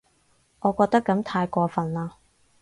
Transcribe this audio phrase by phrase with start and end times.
[0.61, 2.13] 我覺得噉太過份喇